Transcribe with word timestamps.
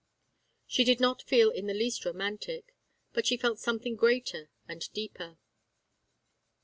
She 0.65 0.83
did 0.83 0.99
not 0.99 1.21
feel 1.21 1.51
in 1.51 1.67
the 1.67 1.75
least 1.75 2.05
romantic, 2.05 2.73
but 3.13 3.27
she 3.27 3.37
felt 3.37 3.59
something 3.59 3.95
greater 3.95 4.49
and 4.67 4.91
deeper. 4.93 5.37